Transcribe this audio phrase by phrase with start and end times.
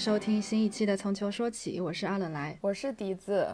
[0.00, 3.46] 收听新一期的《从球说起》，我是阿冷来，我是笛子。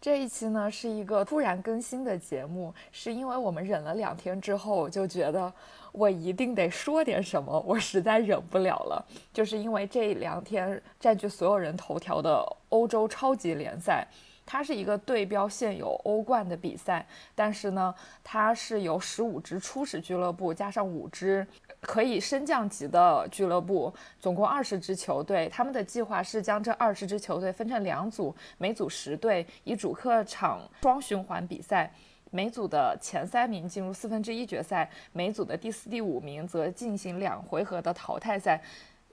[0.00, 5.52] 这一期呢是一个突然更新的节目，是因为我们忍了两天之后，就觉得
[5.90, 9.04] 我一定得说点什么，我实在忍不了了。
[9.32, 14.06] 就是因为这两天占据所有人头条的欧洲超级联赛。
[14.46, 21.46] 它是一个对标现有欧冠的比赛，但是呢，它是由十五支初始俱乐部加上五支
[21.80, 25.48] 可以升降级的俱乐部，总共二十支球队。
[25.48, 31.90] 他们的计划是将这二十支球队分成两组，每组十队，以主客场双循环比赛。
[32.30, 38.62] 每组的前三名进入四分之一决赛，每组的第四、第五名则进行两回合的淘汰赛。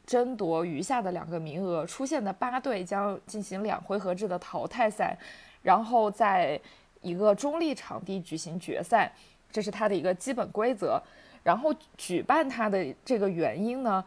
[0.05, 5.17] 争夺余下的两个名额，出现的八队将进行两回合制的淘汰赛，
[5.61, 6.57] 然后在
[7.01, 9.11] 一个中立场地举行决赛，
[9.51, 11.01] 这是它的一个基本规则。
[11.47, 14.03] 然后举办它的这个原因呢，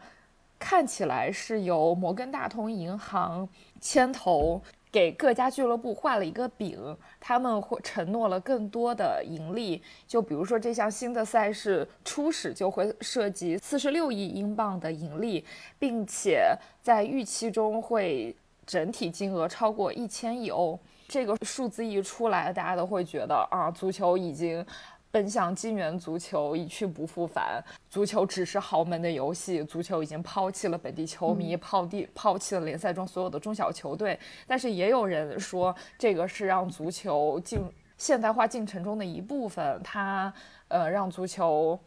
[0.59, 4.61] 看起来是由摩根大通银行牵头。
[4.91, 6.77] 给各家俱乐部画了一个饼，
[7.17, 9.81] 他们会承诺了更多的盈利。
[10.05, 15.45] 就比如说这项新的赛事初始就会涉及四十六亿英镑的盈利，
[15.79, 20.77] 并且在预期中会整体金额超过一千亿欧。
[21.07, 24.65] 这个数字一出来，大家都会觉得啊，足球已经。
[25.11, 34.17] 奔向金元足球一去不复返，足球只是豪门的游戏，足球已经抛弃了本地球迷，抛地抛弃了联赛中所有的中小球队。
[34.47, 37.59] 但是也有人说，这个是让足球进
[37.97, 40.33] 现代化进程中的一部分，它
[40.69, 41.77] 呃让足球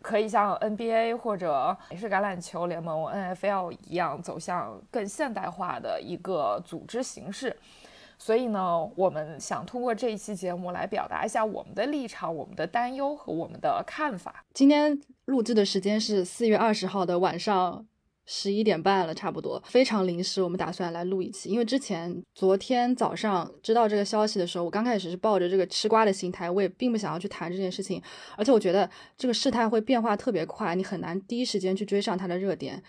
[0.00, 7.54] 可以像 NBA 或者美式橄榄球联盟 NFL 一样走向更现代化的一个组织形式。
[8.24, 14.44] 所以呢，我们想通过这一期节目来表达一下我们的立场、我们的担忧和我们的看法。
[14.54, 17.84] 今天录制的时间是四月二十号的晚上
[18.24, 20.40] 十一点半了，差不多非常临时。
[20.40, 28.00] 我们打算来录一期，因为之前昨天早上知道这个消息的时候，我刚开始是抱着这个吃瓜的心态，我也并不想要去谈这件事情。
[28.36, 28.88] 而且我觉得
[29.18, 32.80] 这个事态会变化特别快，你很难第一时间去追上它的热点。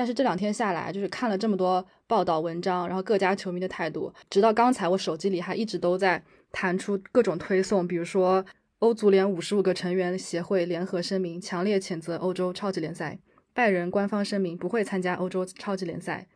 [0.00, 8.42] 但是这两天下来，就是看了这么多报道文章，然后各家球迷的态度，直到刚才我手机里还一直都在弹出各种推送，比如说
[8.78, 13.18] 欧足联五十五个成员协会联合声明，强烈谴责欧洲超级联赛；
[13.52, 16.26] 拜仁官方声明不会参加欧洲超级联赛。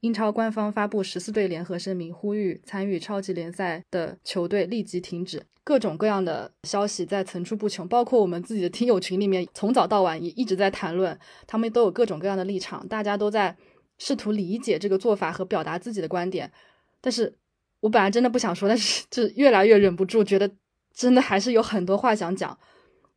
[0.00, 5.42] 英超官方发布十四队联合声明，呼吁参与超级联赛的球队立即停止。
[5.64, 13.54] 各种各样的消息在层出不穷，包括我们自己的听友群里面，从早到晚也一直在谈论，他们都有各种各样的立场，大家都在
[13.98, 16.50] 试图理解这个做法和表达自己的观点。
[17.02, 17.36] 但是
[17.80, 20.50] 我本来真的不想说，但是 就越来越忍不住，觉得
[20.94, 22.58] 真的还是有很多话想讲。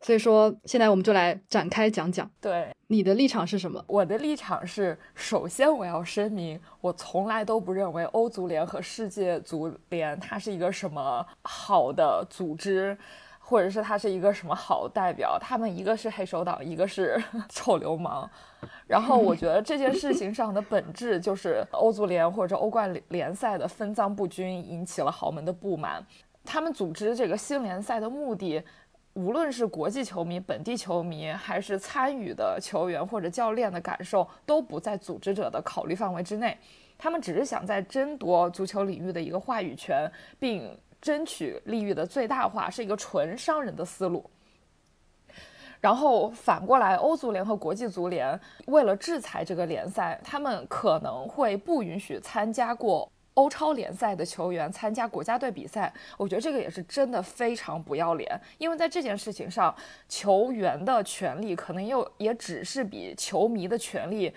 [0.04, 2.28] 所以说，现在我们就来展开讲讲。
[2.42, 3.84] 对，你的立场是什么？
[3.88, 12.98] 我的立场是，首先我要声明，我从来都不认为欧足联和世界足联它是一个什么好的组织，
[13.38, 15.38] 或者是它是一个什么好代表。
[15.40, 18.28] 他们一个是黑手党，一个是 臭流氓。
[18.88, 26.04] 然后我觉得这件事情上的本质就是欧足联或者欧冠联赛的分赃不均引起了豪门的不满。
[26.44, 28.64] 他们组织这个新联赛的目的。
[29.14, 36.58] 无论是国际球迷、本地球迷，还是参与的球员或者教练的感受，都不在组织者的考虑范围之内。
[36.98, 44.30] 他们只是想在争夺足球领域的一个话语权，并争取利益的最大化，是一个纯商人的思路。
[45.82, 53.12] 然后反过来，欧足联和国际足联为了制裁这个联赛，他们可能会不允许参加过。
[53.36, 58.40] 欧超联赛的球员参加国家队比赛，我觉得这个也是真的非常不要脸。
[58.58, 59.74] 因为在这件事情上，
[60.09, 64.34] 球员的权利可能又也只是比球迷的权利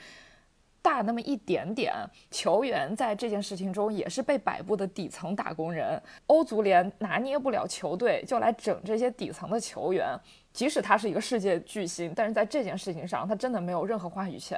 [0.80, 1.92] 大那么一点点。
[2.30, 6.00] 球员在这件事情中也是被摆布的底层打工人。
[6.26, 10.16] 欧足联拿捏不了球队，就来整这些底层的球员。
[10.52, 14.56] 即使他是一个世界巨星，但是在这件事情上，他真的没有任何话语权。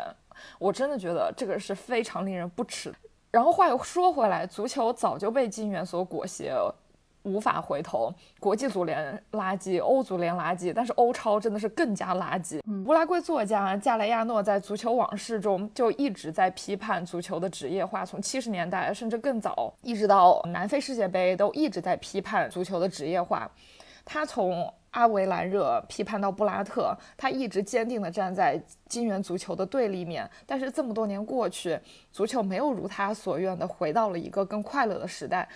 [0.59, 2.93] 我真的觉得这个是非常令人不齿。
[3.37, 6.73] 然后话又说回来，足球早就被金元所裹挟，
[7.23, 8.11] 无法回头。
[8.41, 12.63] 国际足联垃圾，欧足联垃圾，但是欧超真的是更加垃圾。
[12.87, 23.51] 乌拉圭作家加莱亚诺在《足球往事》中就一直在批判足球的职业化，从七十年代甚至更早，一直到南非世界杯都一直在批判足球的职业化。
[24.03, 28.59] 他从阿维兰热批判到布拉特，他一直坚定地站在
[28.89, 30.29] 金元足球的对立面。
[30.47, 31.79] 但是这么多年过去，
[32.11, 35.47] 足球没有如他所愿地回到了一个更快乐的时代。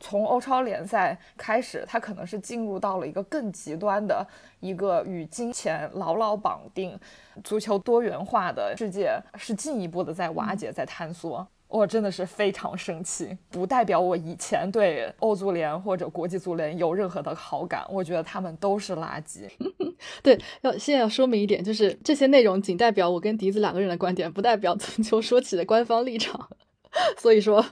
[0.00, 4.26] 从欧超联赛开始，他可能是进入到了一个更极端的
[4.58, 6.98] 一个与金钱牢牢绑定、
[7.44, 11.46] 足球多元化的世界，是进一步的在瓦解、在坍缩。
[11.68, 17.84] 我真的是非常生气，不代表我以前对欧足联或者国际足联有任何的好感。
[17.90, 19.48] 我觉得他们都是垃圾。
[20.22, 26.48] 对，要现在要说明一点，就是这些内容仅代表我跟笛子两个人的观点，不代表足球说起的官方立场。
[27.18, 27.64] 所以说。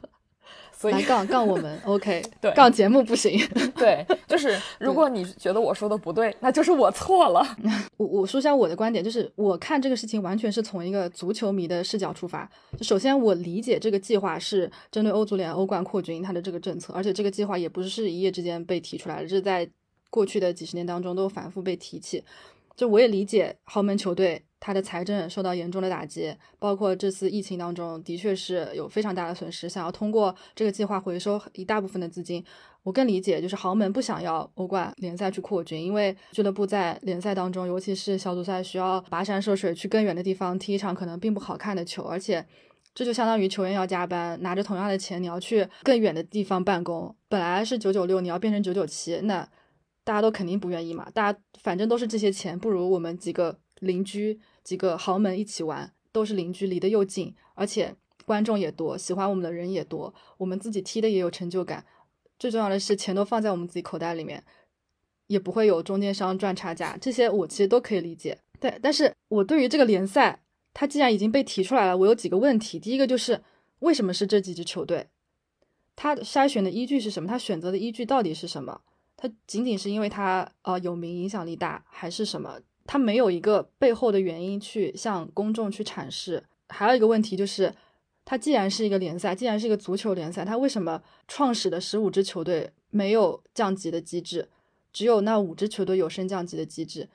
[0.82, 3.40] 来杠杠我们，OK， 对，杠节目不行，
[3.76, 7.44] 对，就是如果你觉得我说的不对，那就是我错了。
[7.96, 12.48] 我我说一下我的观点，就是我看这个事情完全是从一个足球迷的视角出发。
[12.82, 19.68] 首先，我理解这个计划是针对欧足联欧冠扩军它的这个政策，而且这个计划也不是一夜之间被提出来的，这是在
[20.10, 22.22] 过去的几十年当中都反复被提起。
[22.76, 24.42] 就我也理解豪门球队。
[24.66, 29.68] 他的财政受到严重的打击，包括这次疫情当中，的确是有非常大的损失。
[29.68, 32.44] 想要通过这个计划回收一大部分的资金，
[32.82, 42.44] 我更理解，就是豪门不想要欧冠联赛去扩军，因为俱乐部在联赛当中，尤其是小组赛，需要跋山涉水去更远的地方踢一场可能并不好看的球，而且
[42.92, 49.48] 这就相当于球员要加班，拿着同样的钱，你要去更远的地方办公，本来是九九六，你要变成九九七，那
[50.02, 51.08] 大家都肯定不愿意嘛。
[51.14, 53.60] 大家反正都是这些钱，不如我们几个。
[53.80, 57.94] 邻居几个豪门一起玩，都是邻居，离得又近，而且
[58.24, 61.84] 观众也多，喜欢我们的人也多，我们自己踢的也有成就感。
[62.38, 64.44] 最重要的是，钱都放在我们自己口袋里面，
[65.26, 66.96] 也不会有中间商赚差价。
[67.00, 68.38] 这些我其实都可以理解。
[68.58, 70.42] 对，但是我对于这个联赛，
[70.74, 72.78] 它既然已经被提出来了，我有几个问题。
[72.78, 73.42] 第一个就是，
[73.80, 75.08] 为什么是这几支球队？
[75.94, 77.28] 他筛选的依据是什么？
[77.28, 78.80] 他选择的依据到底是什么？
[79.16, 82.60] 他仅仅是因为他呃有名、影响力大，还是什么？
[82.86, 86.44] 他没有一个背后的原因去向公众去阐释。
[86.68, 87.74] 还有一个问题就是，
[88.24, 94.48] 它既然是一个联赛，既然是一个足球联赛，它为什么创始的十五支球队没有降级的机制，
[94.92, 97.08] 只有那五支球队有升降级的机制？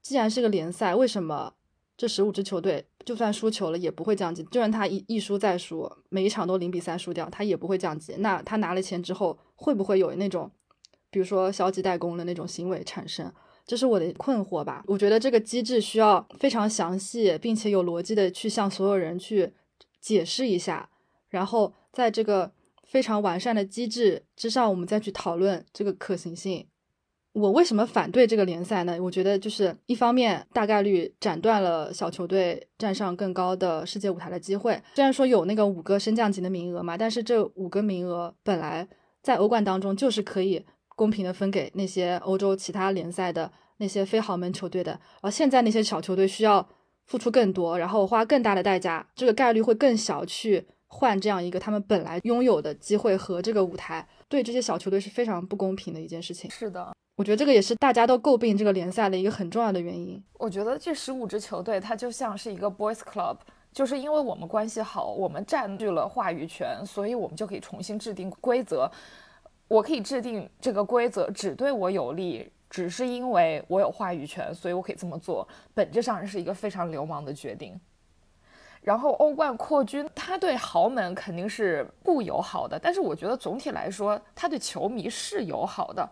[0.00, 1.54] 既然是个联赛，为什么
[1.96, 4.42] 这十五支球队就算输球了也不会降级？
[4.44, 8.14] 就算他一一输再输，每一场都零比三输掉，他也不会降级？
[8.18, 10.50] 那他拿了钱之后，会不会有那种，
[11.10, 13.32] 比如说消极怠工的那种行为产生？
[13.64, 14.82] 这是我的困惑吧？
[14.86, 19.52] 我觉得这个机制需要非常详细，并且有逻辑的去向所有人去
[20.00, 20.90] 解释一下，
[21.28, 22.50] 然后在这个
[22.84, 26.66] 非常完善的机制之上，我们再去讨论这个可行性。
[27.34, 29.00] 我为什么反对这个联赛呢？
[29.00, 34.78] 我觉得就是一方面大概率斩断了小球队站上更高的世界舞台的机会。
[34.94, 38.86] 虽然说有那个五个升降级的名额嘛，但是这五个名额本来
[39.22, 40.62] 在欧冠当中就是可以。
[41.02, 46.64] 公平的分给那些欧洲其他联赛的那些非豪门球队的，而现在那些小球队需要
[47.06, 56.48] 付出更多，然后花更大的代价，这个概率会更小，去换这样一个他们本来拥有的机会和这个舞台，对这些小球队是非常不公平的一件事情。
[56.52, 60.22] 是的，我觉得这个也是大家都诟病这个联赛的一个很重要的原因。
[60.38, 63.38] 我觉得这十五支球队它就像是一个 boys club，
[63.72, 68.88] 就是因为我们关系好，我们占据了话语权，所以我们就可以重新制定规则。
[69.72, 75.48] 我可以制定这个规则，只对我有利，只是因为我有话语权，所以我可以这么做。
[75.72, 77.80] 本质上是一个非常流氓的决定。
[78.82, 86.06] 然后欧冠扩军，它对豪门肯定是不友好的，但是我觉得总体来说，它对球迷是友好的，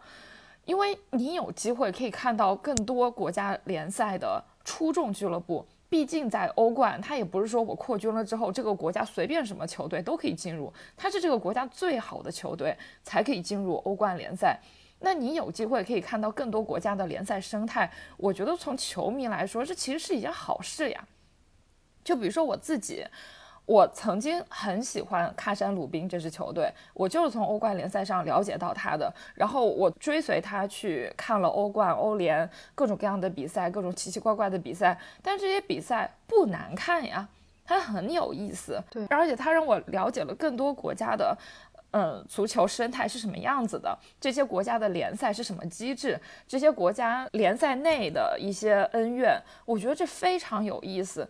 [0.65, 5.67] 因为你有机会可以看到更多国家联赛的出众俱乐部。
[5.91, 14.59] 毕竟在欧冠，它也不是说我扩军了之后，这个国家随便什么球队都可以进入，它是这个国家最好的球队才可以进入欧冠联赛。
[15.01, 21.07] 那你有机会可以看到更多国家的联赛生态，我觉得从球迷来说，这其实是一件好事呀。
[22.03, 23.05] 就比如说我自己。
[23.71, 37.29] 我曾经很喜欢喀山鲁宾这支球队，我就是从欧冠联赛上了解到他的，然后我追随他去看了欧冠、欧联各种各样的比赛，各种奇奇怪怪的比赛，但这些比赛不难看呀，
[37.65, 41.39] 它很有意思，对，而且它让我了解了更多国家的，
[41.93, 51.29] 嗯，足球生态是什么样子的，这些国家的联赛是什么机制，这些国家联赛内的一些恩怨，我觉得这非常有意思。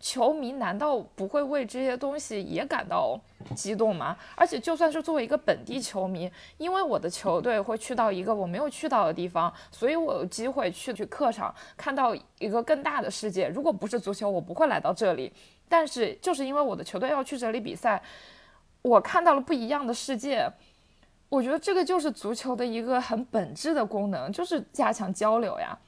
[0.00, 3.18] 球迷难道不会为这些东西也感到
[3.54, 4.16] 激动吗？
[4.36, 13.48] 而且就算是作为一个本地球迷，因为我的球队会去到一个我没有去到的地方，所以我有机会去去客场看到一个更大的世界。
[13.48, 15.32] 如果不是足球，我不会来到这里。
[15.68, 18.00] 但是就是因为我的球队要去这里比赛，
[18.82, 20.50] 我看到了不一样的世界。
[21.28, 25.78] 我觉得这个就是足球的一个很本质的功能，就是加强交流呀。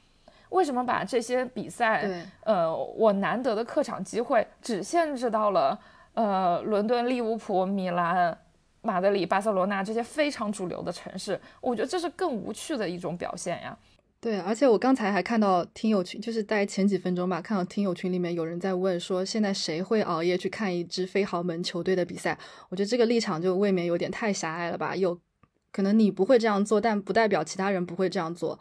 [0.50, 5.78] 为什么把这些比赛，呃，我难得的客场机会只限制到了
[6.14, 8.36] 呃伦敦、利物浦、米兰
[8.82, 13.76] 马德里、巴塞罗那这些非常主流的城市，我觉得这是更无趣的一种表现呀。
[14.20, 22.36] 对，而且我刚才还看到听友群，就是在前几分钟吧，看到听友群里面有人在问说，现在谁会熬夜去看一支非豪门球队的比赛？
[22.68, 24.94] 我觉得这个立场就未免有点太狭隘了吧？
[24.94, 25.18] 有
[25.72, 28.58] 可能你不会这样做，但不代表其他人不会这样做。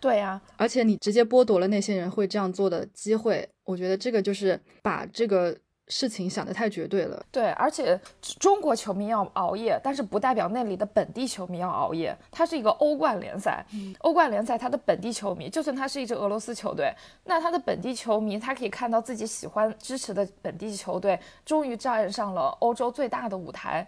[0.00, 5.56] 对呀，而且你直接剥夺了那些人会这样做的机会，我觉得这个就是把这个。
[5.92, 8.00] 事情想得太绝对了，对，而且
[8.38, 12.16] 中国球迷要熬夜，但是不代表那里的本地球迷要熬夜。
[12.30, 13.66] 它是一个欧冠联赛，
[13.98, 23.84] 欧冠联赛它的本地球迷，就算它是一支俄罗斯球队，那它的本地球迷他可以看到自己喜欢支持的本地球队终于站上了欧洲最大的舞台，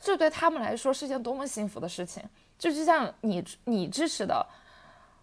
[0.00, 2.22] 这对他们来说是件多么幸福的事情。
[2.58, 4.46] 就就像你你支持的，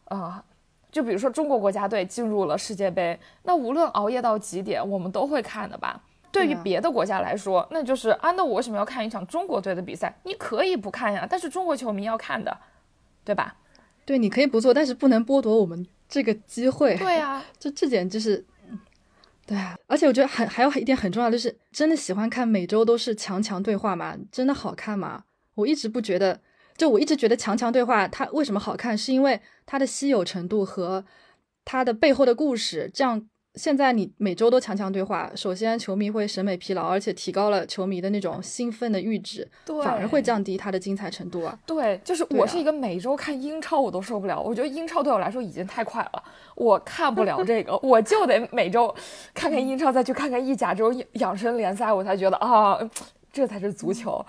[0.06, 0.44] 啊。
[0.92, 6.02] 就比如说中国国家队进入了世界杯，那无论熬夜到几点，我们都会看的吧？
[6.34, 10.14] 对于别的国家来说，那就是啊，那我为什么要看一场中国队的比赛？
[10.24, 12.58] 你可以不看呀，但是中国球迷要看的，
[13.24, 13.56] 对吧？
[14.06, 16.98] 对，你可以不做，但是不能剥夺我们这个机会。
[16.98, 18.46] 对啊， 就这点就是，
[19.46, 19.78] 对啊。
[19.88, 24.18] 而且我觉得很还有一点很重要，就是真的喜欢看每周都是强强对话嘛？
[24.32, 25.24] 真的好看吗？
[25.56, 26.40] 我一直不觉得，
[26.82, 31.06] 就我一直觉得强强对话它为什么好看，是因为它的稀有程度和
[31.64, 33.24] 它的背后的故事，这样。
[33.56, 39.48] 现在你每周都强强对话，首先球迷会审美疲劳，而且提高了球迷的那种兴奋的阈值，
[39.84, 41.60] 反而会降低它的精彩程度啊。
[41.68, 46.24] 对，就是我是一个每周看英超我都受不了，我觉得英超对我来说已经太快了，
[46.56, 48.96] 我看不了这个，我就得每周
[49.36, 52.80] 看看英超，再去看看意甲这种养生联赛，我才觉得啊，
[53.34, 54.26] 这才是足球。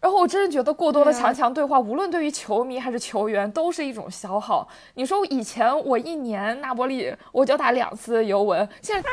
[0.00, 4.66] 然后我真的觉得过多的强强对话，无论对于球迷还是球员，都是一种消耗。
[4.94, 9.06] 你说以前我一年那波利我就打两次尤文，现在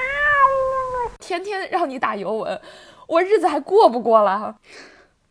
[1.20, 2.62] 天天让你打尤文，
[3.06, 4.56] 我日子还过不过了？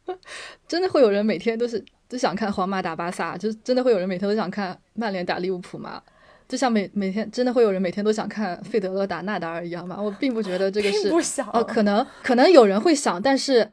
[0.68, 6.02] 真的会有人每天都是都想看皇马打巴萨，就真的会有人每天都想看曼联打利物浦吗？
[6.46, 9.96] 就像每每天真的会有人每天都想看费德勒打纳达尔一样吗？
[9.98, 13.72] 我并不觉得这个是哦，可能可能有人会想，但是。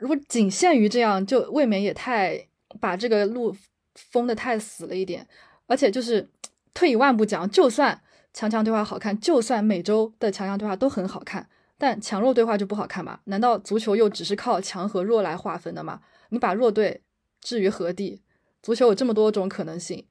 [0.00, 2.48] 如果仅限于这样，就未免也太
[2.80, 3.54] 把这个路
[3.94, 5.26] 封的太死了一点。
[5.66, 6.28] 而且就是
[6.74, 8.00] 退一万步讲，就算
[8.32, 13.20] 强强对话好看，就算每周的强强对话都很好看，但强弱对话就不好看嘛？
[13.24, 16.00] 难道足球又只是靠强和弱来划分的吗？
[16.30, 17.02] 你把弱队
[17.40, 18.22] 置于何地？
[18.62, 20.04] 足球有这么多种可能性，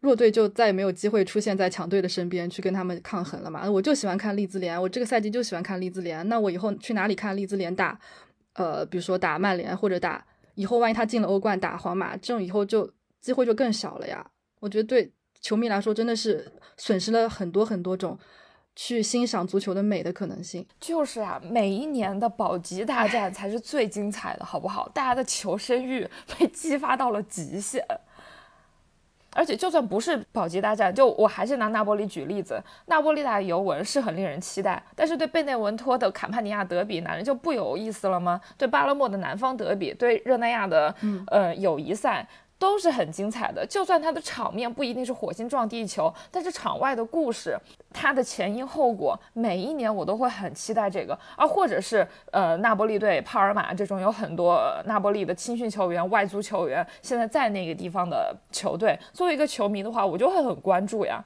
[0.00, 3.70] 弱队就再也没有机会出现在强队的身边去跟他们抗衡了吗？
[3.70, 7.98] 我就喜欢看利兹联，我这个赛季就喜欢看利兹联，那我以后去哪里看利兹联打？
[8.56, 14.26] 呃，比如说打曼联或者打以后，万一他进了欧冠打皇马，这种以后就机会就更小了呀。
[14.60, 18.18] 我觉得对球迷来说真的是损失了很多很多种
[18.74, 20.66] 去欣赏足球的美的可能性。
[20.80, 24.88] 就是啊，每一年的保级大战才是最精彩的，好不好？
[24.88, 26.08] 大家的求生欲
[26.38, 27.84] 被激发到了极限。
[29.36, 38.40] 而且就算不是保级大战，就我还是拿纳波利举例子，纳波利的尤文是很令人期待，但是对贝内文托的坎帕尼亚德比，难道就不有意思了吗？
[38.56, 40.94] 对巴勒莫的南方德比，对热那亚的
[41.28, 42.26] 呃友谊赛。
[42.58, 47.58] 都是很精彩的，就算它的场面不一定是火星撞地球，但是场外的故事，
[47.92, 51.18] 它的前因后果，每一年我都会很期待这个。
[51.36, 61.22] 而或者是呃，那波利队帕尔马这种有很多那波利的青训球员、外租球员，现在在那个地方的球队，作为一个球迷的话，我就会很关注呀。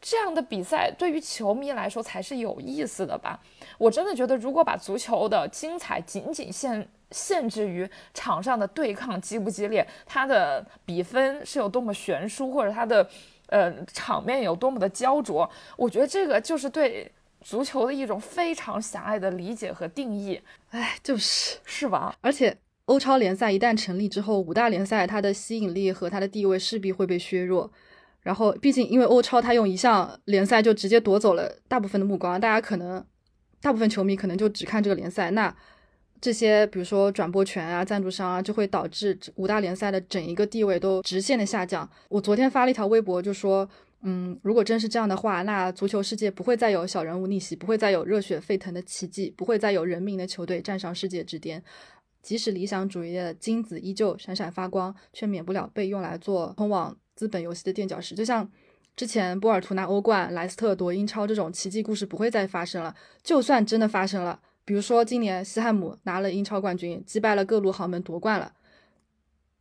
[0.00, 3.40] 这样的比赛对于球迷来说才是有意思的吧？
[3.78, 13.08] 我真的觉得，如果把足球的精彩仅仅限限制于场上的对抗激不激烈，它的比分是有多么悬殊，或者它的
[13.48, 17.10] 呃场面有多么的焦灼，我觉得这个就是对
[17.40, 20.40] 足球的一种非常狭隘的理解和定义。
[20.70, 22.14] 哎，就是是吧？
[22.20, 27.70] 而且欧超联赛一旦成立之后，五大联赛它的吸引力和它的地位势必会被削弱。
[28.22, 33.04] 然后，毕竟因为欧超他用一项联赛就直接夺走了大部分的目光，大家可能
[33.60, 35.54] 大部分球迷可能就只看这个联赛，那
[36.20, 41.88] 这些比如说转播权啊、赞助商啊，就会导致五大联赛的整一个地位都直线的下降。
[42.08, 43.68] 我昨天发了一条微博，就说，
[44.02, 51.60] 嗯，如果真是这样的话，那足球世界不会再有小人物逆袭，不会再有热血沸腾的奇迹，不会再有人民的球队站上世界之巅。
[52.22, 56.96] 即使理想主义的金子依旧闪闪发光，却免不了被用来做通往。
[57.14, 58.50] 资本游戏的垫脚石，就像
[58.96, 62.94] 之前波尔图拿欧冠、莱斯特夺英超这种奇迹故事不会再发生了。
[63.22, 68.52] 就算真的发生了，比如说今年西汉姆拿了英超冠军，击败了各路豪门夺冠了，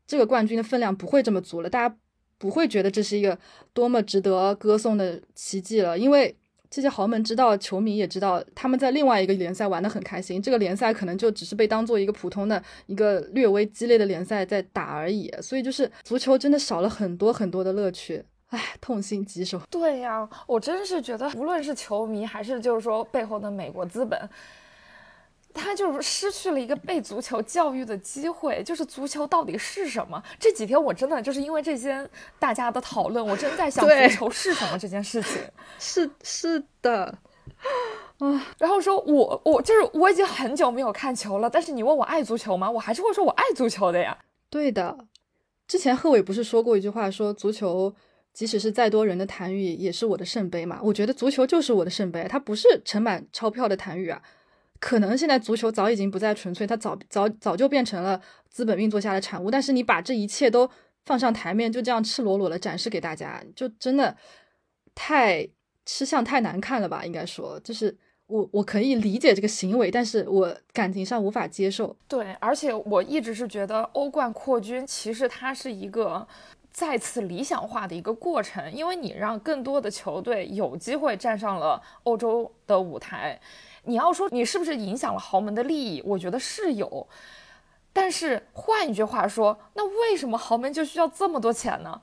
[0.05, 1.98] 这个冠军的分量不会这么足了，大家
[2.38, 3.38] 不会觉得这是一个
[3.74, 6.36] 多么值得歌颂的奇迹了，因为
[6.72, 15.30] 这些豪门知道，球迷也知道，他们在另外一个联赛玩得很开心，这个联赛可能就只是被当做一个普通的一个略微激烈的联赛在打而已。
[15.42, 19.60] 所以就是足球真的少了很多很多的乐趣，唉，痛心疾首。
[19.70, 24.18] 对呀，我真是觉得，无论是球迷还是就是说背后的美国资本。
[25.53, 30.22] 他就是失去了一个被足球教育的机会，就是足球到底是什么？
[30.39, 35.41] 这几天我真的就是因为这些大家的讨论，我真在想足球是什么这件事情。
[35.79, 37.17] 是是的，
[38.20, 42.70] 啊， 然后说我我就是我已经很久没有看球了，但是你问我爱足球吗？
[42.70, 44.17] 我还是会说我爱足球的呀。
[44.50, 44.98] 对的，
[45.67, 47.93] 之前贺炜不是说过一句话，说足球
[48.34, 50.79] 即使是再多人的痰盂也是我的圣杯嘛？
[50.84, 54.22] 我觉得足球就是我的圣杯，它不是盛满钞票的痰盂啊。
[54.82, 58.20] 可能现在足球早已经不再纯粹，它早早早就变成了
[58.50, 59.52] 资本运作下的产物。
[59.52, 60.70] 但是你把这一切都
[61.06, 64.18] 放上台面，就这样赤裸裸的展示给大家，就真的
[64.96, 65.48] 太
[65.86, 67.06] 吃相太难看了吧？
[67.06, 67.96] 应该说，就是
[68.26, 71.96] 我我可以理解这个行为，但是我感情上无法接受。
[72.08, 76.28] 对，而且我一直是觉得欧冠扩军其实它是一个
[76.72, 83.40] 再次理想化的一个过程，因为你让更多的球队有机会站上了欧洲的舞台。
[83.84, 86.02] 你要说你是不是影响了豪门的利益？
[86.06, 87.08] 我觉得是有，
[87.92, 92.02] 但是换一句话说，那为什么豪门就需要这么多钱呢？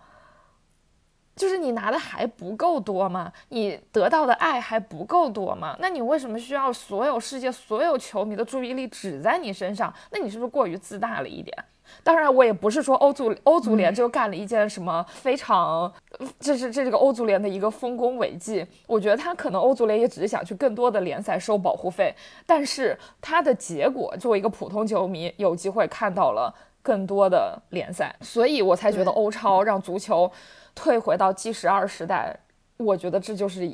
[1.37, 3.33] 就是你拿的还不够多吗？
[3.51, 5.77] 你得到的爱还不够多吗？
[5.79, 9.95] 那你为什么需要所有世界所有球迷的注意力只在你身上？
[10.11, 11.57] 那你是不是过于自大了一点？
[12.03, 15.93] 当然，我也不是说欧足欧足联就干了一件什么非常，
[16.41, 18.67] 这是这这个欧足联的一个丰功伟绩。
[18.87, 22.15] 我觉得他可能欧足联也只是想去更多的联赛收保护费，
[22.47, 30.31] 但是他的结果作为一个普通球迷有机会看到了更多的联赛，所以我才觉得欧超让足球
[30.75, 32.35] 退回到 G 十二时代，
[32.77, 33.71] 我觉得这就是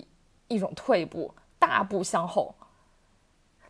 [0.49, 2.55] 一种退步，大步向后。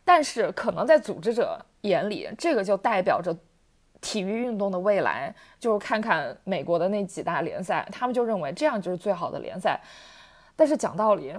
[0.05, 3.37] 但是可能在组织者眼里，这个就代表着。
[4.04, 9.80] 体育运动的未来，就是看看美国的那几大联赛，他们就认为这样就是最好的联赛。
[10.54, 11.34] 但是讲道理，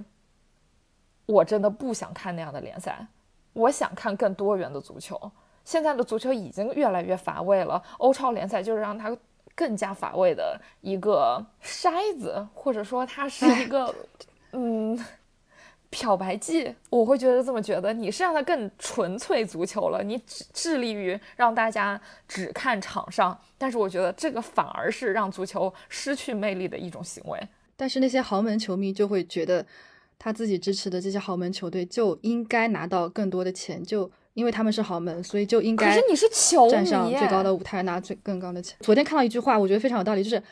[1.28, 3.06] 我真的不想看那样的联赛，
[3.54, 5.32] 我想看更多元的足球。
[5.64, 9.16] 现在的足球已经越来越乏味了，欧超联赛就是让它
[9.54, 13.94] 更加乏味的一个筛子，或者说它是一个，
[14.54, 15.00] 嗯。
[15.96, 27.40] 漂白剂，我会觉得这么觉得，你是让它更纯粹足球了，你致致力于让大家只看场上，但是我觉得这个反而是让足球失去魅力的一种行为。
[27.78, 29.66] 但是那些豪门球迷就会觉得，
[30.20, 35.88] 他自己支持的这些豪门球队就应该拿到更多的钱，就因为他们是豪门，所以就应该。
[35.88, 38.78] 可是你是球迷，站上最高的舞台拿最更高的钱。
[38.82, 40.44] 昨天看到一句话，我觉得非常有道理，就是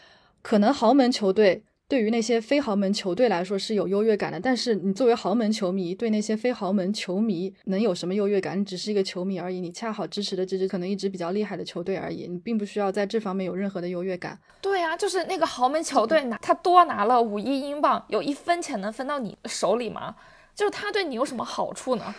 [0.42, 1.62] 可能豪门球队。
[1.94, 8.60] 对于那些非豪门球队来说是有优越感的，但是你作为豪门球迷，对那些非豪门球迷能有什么优越感？
[8.60, 14.40] 你只是一个球迷而已，你恰好支持的这支可能一直比较厉害的球队而已，你并不需要在这方面有任何的优越感。
[14.60, 20.16] 对啊，就是那个豪门球队拿他多拿了五亿英镑，有一分钱能分到你手里吗？
[20.56, 22.16] 就是他对你有什么好处呢？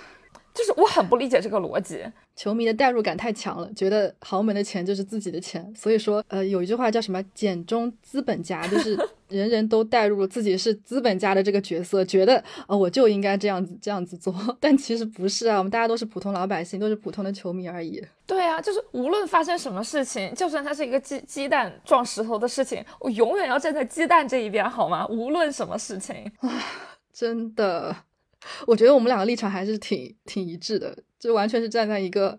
[0.55, 2.01] 就是我很不理解这个逻辑，
[2.37, 8.97] 球迷的代入感太强了，觉得豪门的钱就是自己的钱，所以说，呃，有一句话叫什么“简中资本家”，就是
[9.35, 18.03] 人人都带入了自己是资本家的这个角色，觉得呃我就应该这样子这样子做， 但其实不是啊，我们大家都是普通老百姓，都是普通的球迷而已。
[18.27, 25.07] 对啊，就是无论发生什么事情，就算它是一个鸡鸡蛋撞石头的事情，我永远要站在鸡蛋这一边，好吗？
[25.09, 26.51] 无论什么事情啊，
[27.13, 27.95] 真的。
[28.67, 32.39] 我觉得我们两个立场还是挺挺一致的，就完全是站在一个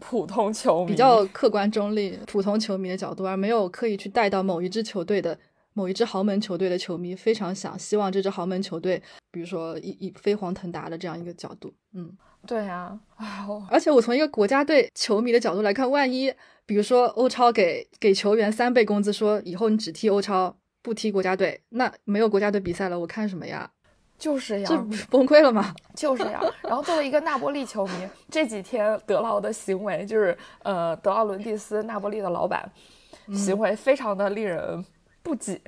[0.00, 5.38] 普通球迷比较客观中立、普通球迷的角度，而没有刻意去带到某一支球队的
[5.74, 11.74] 某一支豪门球队的球迷非常想希望这支豪门球队，比如说一一飞黄腾达的这样一个角度。
[11.92, 12.10] 嗯，
[12.46, 12.98] 对呀，
[13.70, 16.32] 而且我从一个国家队球迷的角度来看，万一
[16.64, 23.70] 比如说欧超给给球员三倍工资，说以后你只踢欧超不踢国家队，那没有国家队比赛了，我看什么呀？
[24.16, 25.74] 就是呀，这不是崩溃了吗？
[25.96, 26.40] 就是呀。
[26.62, 32.70] 然后作为一个那波利球迷，这几天德劳的行为，就是呃，德奥伦蒂斯那波利的老板
[33.34, 34.84] 行为，非常的令人
[35.24, 35.60] 不解。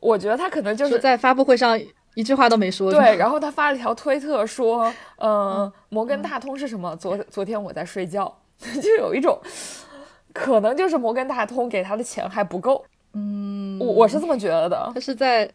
[0.00, 1.78] 我觉得他可能就是在发布会上
[2.14, 2.90] 一句话都没说。
[2.90, 6.96] 对，然后他发了一条推特说：“嗯，摩根大通是什么？
[6.96, 8.34] 昨昨天我在睡觉，
[8.80, 9.38] 就有一种
[10.32, 12.82] 可能就是摩根大通给他的钱还不够。”
[13.14, 14.90] 嗯，我我是这么觉得的。
[14.94, 15.50] 他是在。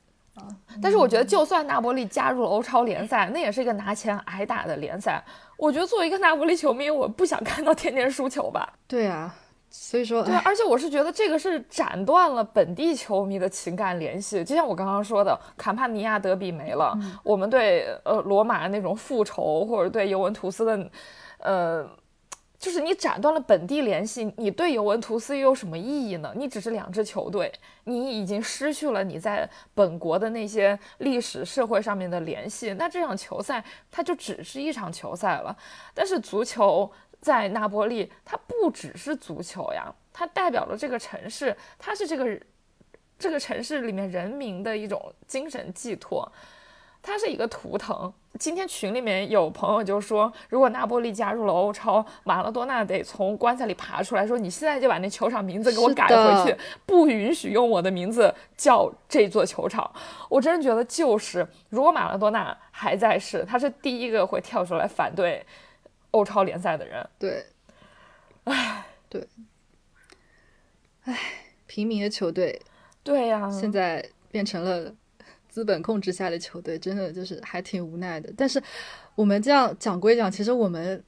[0.81, 5.23] 但是我觉得，就算纳波利加入了欧超联赛，那也是一个拿钱挨打的联赛。
[5.57, 8.73] 我觉得作为一个纳波利球迷，我不想看到天天输球吧。
[8.87, 9.33] 对啊，
[9.75, 14.43] 所以说，对，而且我是觉得这个是斩断了本地球迷的情感联系。
[14.43, 20.91] 就像我刚刚说的，坎帕尼亚德比没了，我们对呃罗马那种复仇，或者对尤文图斯的，
[21.39, 21.89] 呃。
[22.59, 26.31] 就是你斩断了本地联系，你对尤文图斯又有什么意义呢？
[26.33, 27.51] 你只是两支球队，
[27.83, 32.71] 你已经失去了你在本国的那些历史社会上面的联系。
[32.75, 35.53] 那这场球赛它就只是一场球赛了。
[35.93, 36.89] 但是足球
[37.23, 42.39] 在那波利，它不只是足球呀，它代表了这个城市，它是这个
[43.17, 46.29] 这个城市里面人民的一种精神寄托。
[47.01, 48.13] 它是一个图腾。
[48.39, 59.89] 今天群里面有朋友就说，如果纳波利加入了欧超，马拉多纳得从棺材里爬出来，说你现在就把那球场名字给我改回去，不允许用我的名字叫这座球场。
[60.29, 65.45] 我真的觉得，就是如果马拉多纳还在世，他是第一个会跳出来反对
[66.13, 67.07] 欧超联赛的人。
[67.19, 67.45] 对，
[68.45, 69.27] 唉，对，
[71.01, 71.19] 唉，
[71.67, 72.59] 平民的球队，
[73.03, 74.95] 对呀，现在变成了。
[75.53, 78.59] 资本控制下的球队真的就是还挺无奈的，但是
[79.13, 81.03] 我们这样讲归讲，其实我们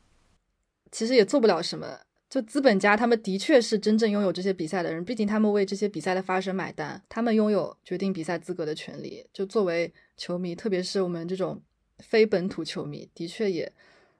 [0.91, 2.00] 其实也做不了什么。
[2.30, 9.28] 就资本家他们的确是真正拥有这些比赛的人，毕竟他们为这些比赛的发生买单，他们拥有决定比赛资格的权利。
[9.34, 11.60] 就作为球迷，特别是我们这种
[11.98, 13.74] 非本土球迷，的确也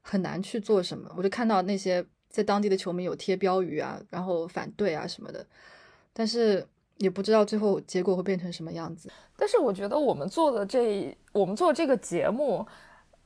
[0.08, 1.10] 很难去做什么。
[1.18, 5.46] 我就看到那些在当地的球迷有贴标语啊，然后反对啊什么的，
[6.14, 6.66] 但是。
[7.00, 12.66] 也不知道最后结果会变成什么样子，但是我觉得我们做的这，我们做这个节目，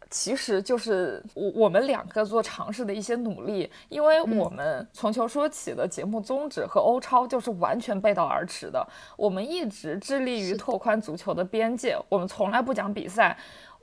[0.09, 8.83] 其实就是我我们两个做尝试的一些努力，因为我们从球说起的节目宗旨和欧超就是完全背道而驰的。
[9.15, 13.37] 我们一直致力于拓宽足球的边界，我们从来不讲比赛，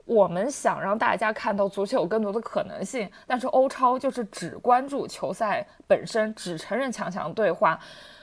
[0.07, 3.07] 我们想让大家看到足球有更多的可能性。
[3.27, 7.79] 但是欧超就是只关注球赛本身，只承认强强对话，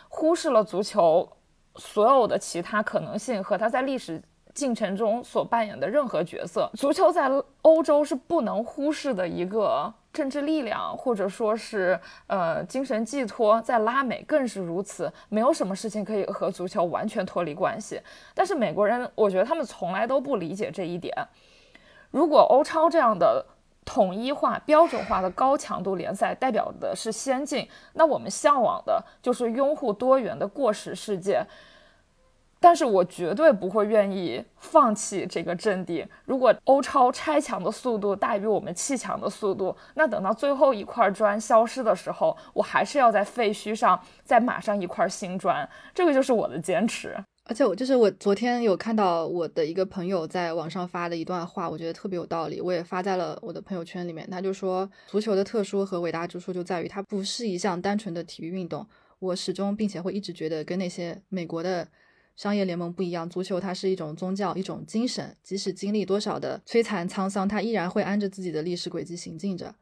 [0.09, 1.29] 忽视了足球。
[1.77, 4.23] 所有的其他可能性和他在历史
[4.55, 7.29] 进程中所扮演的任何角色，足球在
[7.63, 15.13] 欧洲是不能忽视的一个政治力量，或者说是呃精神寄托，在拉美更是如此。
[15.29, 18.01] 没有什么事情可以和足球完全脱离关系。
[18.33, 21.13] 但是美国人，我觉得他们从来都不理解这一点。
[22.15, 23.45] 如果欧超这样的
[23.85, 31.45] 统一化、标准化的高强度联赛代表的是先进，那我们向往的就是拥护多元的过时世界。
[32.61, 36.07] 但是我绝对不会愿意放弃这个阵地。
[36.25, 45.69] 如果欧超拆墙的速度大于我们砌墙的速度，那等到最后一块砖消失的时候，我还是要在废墟上再码上一块新砖。
[45.93, 47.19] 这个就是我的坚持。
[47.45, 54.29] 而且我就是我昨天有看到我的一个朋友在网上发的一段话，我觉得特别有道理，我也发在了我的朋友圈里面。
[54.31, 58.87] 他就说，足球的特殊和伟大之处就在于它不是一项单纯的体育运动。
[59.19, 61.89] 我始终并且会一直觉得跟那些美国的。
[62.37, 65.37] 商业联盟不一样，足球它是一种宗教，一种精神。
[65.45, 69.73] 即使经历多少的摧残沧桑，它依然会按着自己的历史轨迹行进着。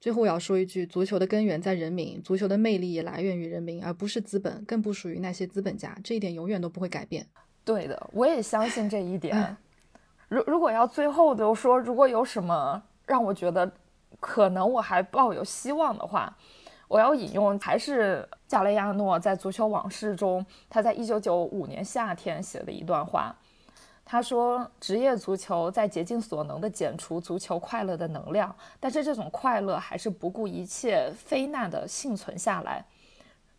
[0.00, 5.96] 最后我要说一句，足球的根源在人民，足球的魅力也来源于人民，而不是资本，更不属于那些资本家。
[6.04, 7.26] 这一点永远都不会改变。
[7.64, 9.56] 对的，我也相信这一点。
[10.28, 13.70] 如如果要最后就说，如果有什么让我觉得
[14.20, 16.36] 可能我还抱有希望的话。
[16.88, 23.34] 我要引用还是加雷亚诺在《足球往事》中，他在一九九五年夏天写的一段话。
[24.08, 32.84] 他说：“职业足球在竭尽所能地减除足球快乐的能量，但是这种快乐还是不顾一切非难地幸存下来。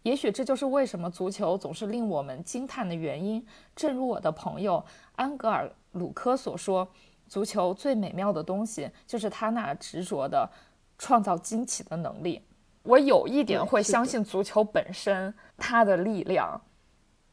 [0.04, 3.46] 也许这就是为什么足球总是令我们惊叹的原因。
[3.76, 4.82] 正如我的朋友
[5.18, 6.88] 安格尔鲁科所说，
[7.28, 10.50] 足球最美妙的东西就是他那执着的
[10.98, 12.42] 创造惊奇的能力。”
[12.84, 16.62] 我有一点会相信足球本身它的力量，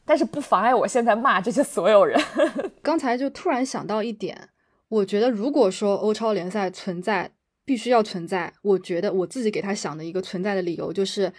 [0.05, 2.19] 但是不妨碍我现在骂这些所有人。
[2.81, 4.49] 刚才就突然想到一点，
[4.87, 7.31] 我觉得如果说欧超联赛存在，
[7.65, 11.33] 必须要存在，我觉得我自己给他想的一个存在的理由就是。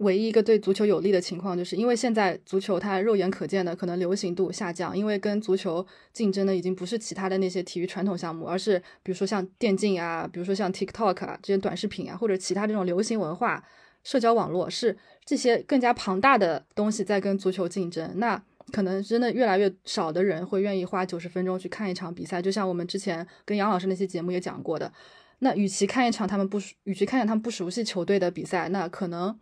[0.00, 13.64] 唯一一个对足球有利的情况，就是因为现在足球它肉眼可见的可能流行度下降，因为跟足球竞争的已经不是其他的那些体育传统项目，而是比如说像电竞啊，比如说像 TikTok 啊这些短视频啊，或者其他这种流行文化、
[14.06, 18.08] 社交网络，是这些更加庞大的东西在跟足球竞争。
[18.20, 18.40] 那
[18.70, 24.92] 可能真的越来越少的人会愿意花九十分钟去看一场比赛，就像我们之前跟杨老师那些节目也讲过的。
[25.40, 29.36] 那与其看一场他们不，与其看见他们不熟悉球队的比赛，那可能。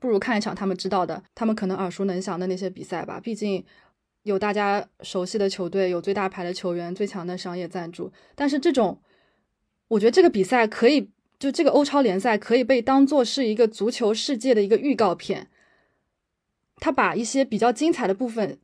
[0.00, 3.20] 不如看一场他们知道的，他们可能耳熟能详的那些比赛吧。
[3.20, 3.64] 毕竟
[4.24, 8.12] 有大家熟悉的球队，有最大牌的球员，最强的商业赞助。
[8.34, 9.00] 但是这种，
[9.86, 11.08] 我觉得这个比赛可以
[11.42, 15.48] 就这个欧超联赛可以被当做是一个足球世界的一个预告片，
[16.76, 18.60] 他把一些比较精彩的部分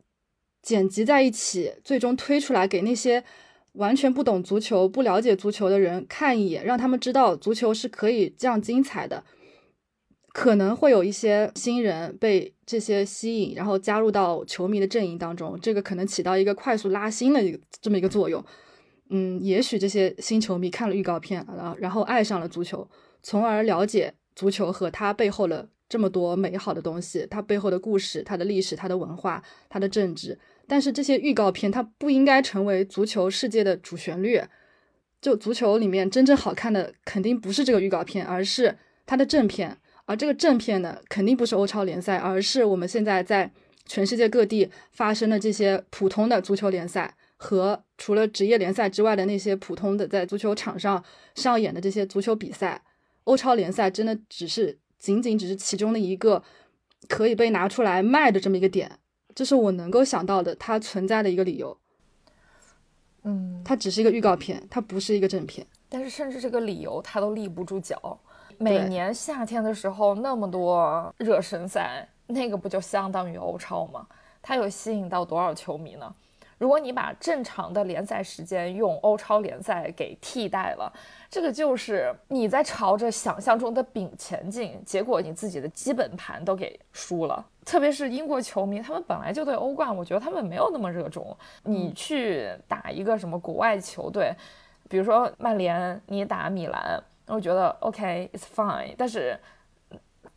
[0.62, 3.24] 剪辑在一起，最终推出来给那些
[3.72, 9.24] 完全不懂足球、不了解足球的人看一眼，让他们知道足球是可以这样精彩的。
[10.32, 18.44] 可能会有一些新人被这些吸引，然后加入到球迷的阵营当中，这个可能起到一个快速拉新的一个这么一个作用。
[19.11, 22.88] 嗯，也许这些新球迷看了预告片，然后然后爱上了足球，
[23.23, 30.38] 从而了解足球和它背后的这么多美好的东西，它背后的故事、它的历史、它的文化、它的政治。
[30.66, 34.40] 但是这些预告片它不应该成为足球世界的主旋律。
[35.21, 39.77] 就足球里面真正好看的，肯定不是这个预告片，而是它的正片。
[40.05, 43.51] 而这个正片呢，肯定不是欧超联赛，而是我们现在在
[43.85, 51.03] 全世界各地发生的这些普通的足球联赛和除了职业联赛之外的那些普通的在足球场上
[51.35, 52.83] 上演的这些足球比赛。
[53.24, 56.42] 欧超联赛真的只是仅仅只是其中的一个
[57.09, 58.98] 可以被拿出来卖的这么一个点，
[59.35, 61.77] 这是我能够想到的它存在的一个理由。
[63.24, 65.66] 嗯，它只是一个预告片，它不是一个正片。
[65.90, 68.18] 但是甚至这个理由它都立不住脚。
[68.57, 74.07] 每年夏天的时候，那么多热身赛，那个不就相当于欧超吗？
[74.40, 76.14] 它有吸引到多少球迷呢？
[76.59, 80.92] 如果你把正常的联赛时间用欧超联赛给替代了，
[81.31, 87.44] 这个就是你在朝着想象中的饼前进，结果你自己的基本盘都给输了。
[87.64, 91.37] 特别是英国球迷，他们本来就对欧冠，我觉得他们没有那么热衷。
[91.62, 94.35] 你去打一个什么国外球队，
[94.88, 97.03] 比如说曼联，你打米兰。
[97.27, 98.94] 我觉得 OK，it's fine。
[98.97, 99.38] 但是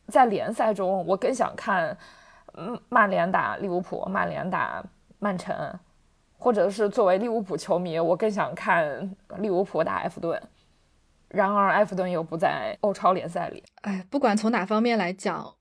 [0.07, 1.97] 在联赛中，我更想看，
[2.55, 4.83] 嗯，曼联打利物浦，曼联打
[5.19, 5.55] 曼城，
[6.41, 10.41] 或者是作为利物浦球迷，我更想看利物浦打埃弗顿。
[11.27, 13.63] 然而，埃弗顿又不在欧超联赛里。
[13.81, 15.53] 哎，不管从哪方面来讲，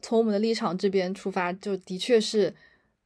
[0.00, 2.52] 从我们的立场这边出发，就的确是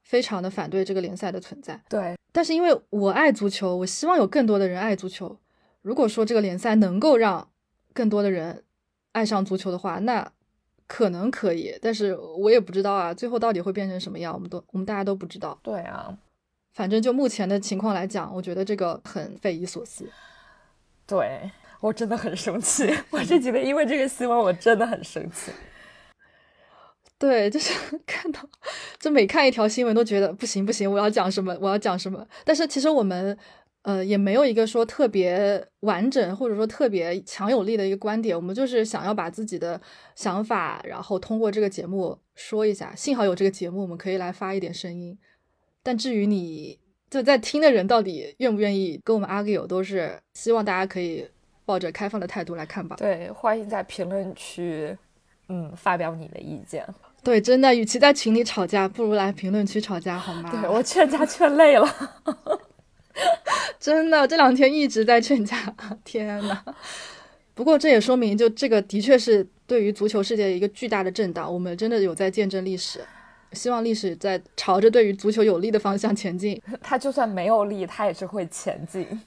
[0.03, 1.79] 非常的反对这个联赛的存在。
[1.91, 5.39] 对，但是因为我爱足球，我希望有更多的人爱足球。
[5.83, 7.47] 如果说这个联赛能够让
[7.93, 8.65] 更多的人
[9.13, 10.33] 爱上足球的话，那
[10.87, 15.59] 可能可以，但是我也不知道啊，最后到底会变成什么样，我们都我们大家都不知道。
[15.63, 16.17] 对啊，
[16.75, 20.07] 反正就目前的情况来讲，我觉得这个很匪夷所思。
[21.07, 25.51] 对我真的很生气，我这几天因为这个新闻，我真的很生气。
[27.19, 27.73] 对，就是
[28.05, 28.41] 看到，
[28.99, 32.27] 就每看一条新闻都觉得不行不行，我要讲什么，我要讲什么。
[32.45, 33.39] 但是其实我们。
[33.85, 39.79] 呃，也没有一个说特别完整或者说特别强有力的一个观点，我们就是想要把自己的
[40.15, 42.95] 想法，然后通过这个节目说一下。
[42.95, 45.19] 幸好有这个节目，我们可以来发一点声音。
[45.85, 46.77] 但至于你
[47.09, 51.25] 就在听的人到底愿不愿意跟我们 argue，都是希望大家可以
[51.65, 52.97] 抱着开放的态度来看吧。
[52.97, 54.97] 对，欢迎在评论区，
[55.49, 56.85] 嗯，发表你的意见。
[57.23, 60.51] 对，真的，与其在群里吵架，不如来评论区吵架，好吗？
[60.51, 61.89] 对我劝架劝累了。
[63.79, 65.57] 真的，这两天一直在劝架，
[66.03, 66.65] 天呐。
[67.55, 71.53] 不过这也说明，就这个的确是对于足球世界一个巨大的震荡。
[71.53, 73.01] 我们真的有在见证历史，
[73.55, 76.61] 希望历史在朝着对于足球有利的方向前进。
[76.83, 79.23] 它就算没有利，它也是会前进。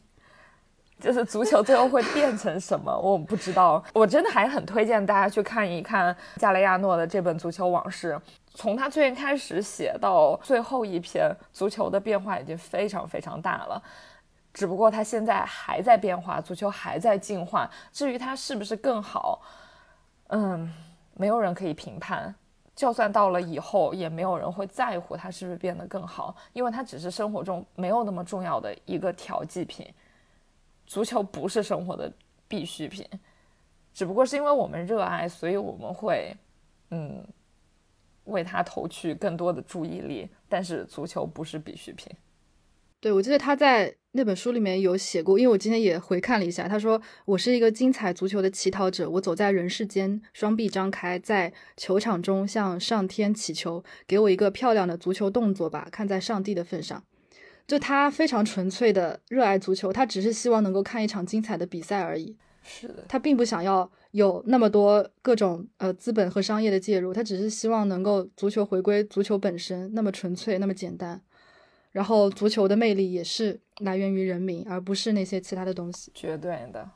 [0.99, 3.83] 就是足球最后会变成什么，我不知道。
[3.93, 8.13] 我真的还很推荐大家去看一看加雷亚诺的这本《足球往事》。
[8.55, 13.79] 从他最开始写到最后一篇，足球的变化已经非常非常大了。
[14.51, 17.69] 只不过他现在还在变化，足球还在进化。
[17.93, 19.39] 至于他是不是更好，
[20.29, 20.73] 嗯，
[21.13, 22.33] 没有人可以评判。
[22.77, 29.85] 就算到了以后，也没有人会在乎他是不是变得更好，因为他只是生活中没有那么重要的一个调剂品。
[30.85, 32.09] 足球不是生活的
[32.47, 33.05] 必需品，
[33.93, 36.33] 只不过是因为我们热爱，所以我们会，
[36.91, 37.21] 嗯。
[38.25, 42.11] 为他投去更多的注意力，但是足球不是必需品。
[42.99, 57.03] 对，我记得他在那本书里面有写过，因为我今天也回看了一下，他说：“我是一个精彩足球的乞讨者，我走在人世间，双臂张开，在球场中向上天祈求，给我一个漂亮的足球动作吧，看在上帝的份上。”
[57.67, 62.35] 就他非常纯粹的热爱足球，他只是希望能够看一场精彩的比赛而已。
[62.63, 71.21] 是的，他并不想要有那么多各种呃资本和商业的介入，他只是希望能够足球回归足球本身，那么纯粹，那么简单。
[71.97, 76.11] 然后足球的魅力也是来源于人民，而不是那些其他的东西。
[76.13, 76.87] 绝对的，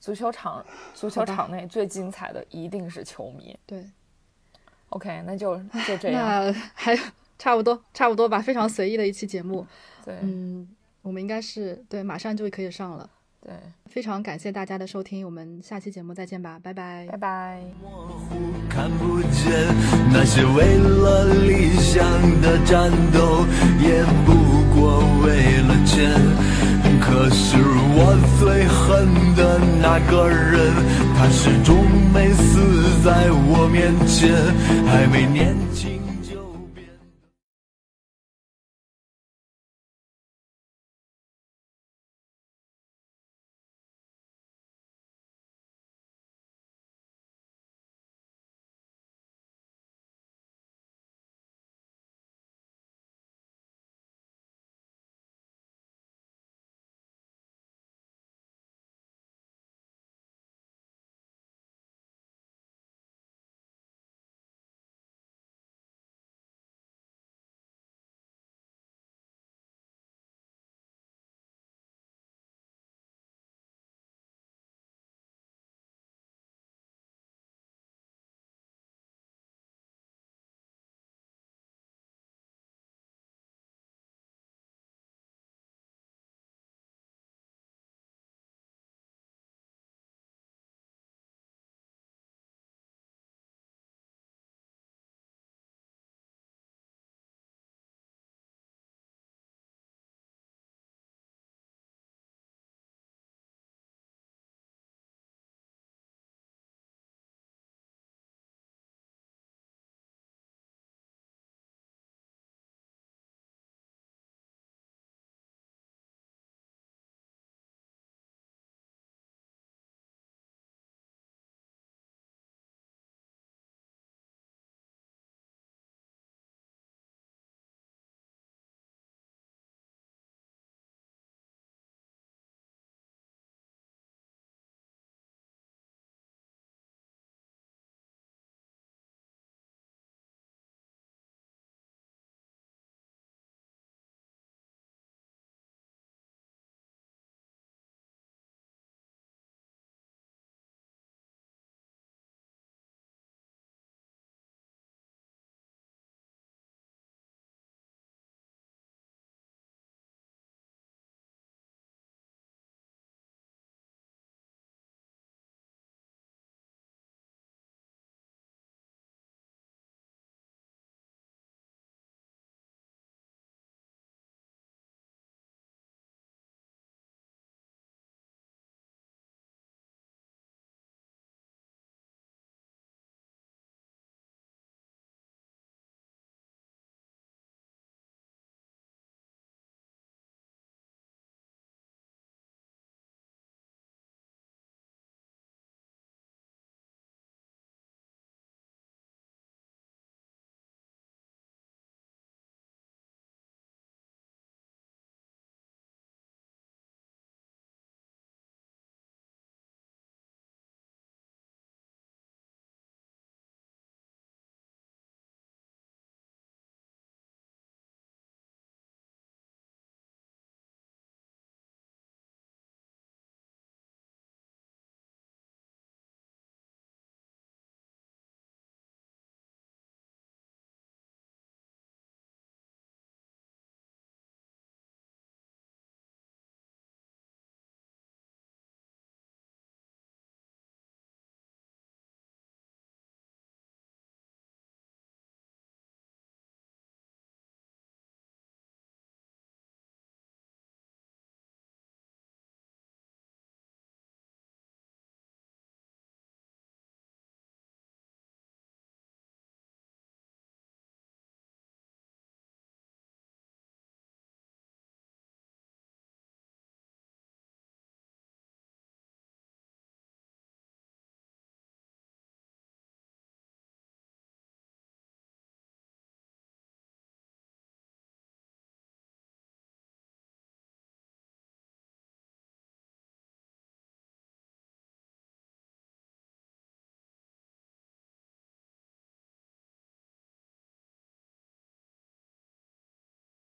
[0.00, 3.54] 足球场足球场内最精彩的一定是球迷。
[3.66, 3.84] 对
[4.88, 6.26] ，OK，那就就这样。
[6.26, 6.98] 那还
[7.38, 9.66] 差不多，差不多吧，非常随意的一期节目。
[10.02, 10.66] 对，嗯，
[11.02, 13.10] 我们应该是对，马上就可以上了。
[13.44, 13.52] 对，
[13.86, 17.60] 非常感谢大家的收听，我们下期节目再见吧，拜拜，拜拜。
[18.70, 19.52] 看不见
[20.10, 22.02] 那些为了理想
[22.40, 23.44] 的战斗，
[23.78, 24.32] 也不
[24.74, 26.10] 过为了钱。
[27.02, 30.72] 可是我最恨的那个人，
[31.14, 34.32] 他始终没死在我面前，
[34.86, 35.93] 还没年轻。